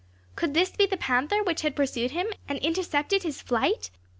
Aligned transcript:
Could 0.35 0.55
this 0.55 0.71
be 0.71 0.87
the 0.87 0.97
panther 0.97 1.43
which 1.43 1.61
had 1.61 1.75
pursued 1.75 2.09
him, 2.09 2.25
and 2.49 2.57
intercepted 2.57 3.21
his 3.21 3.39
flight! 3.39 3.91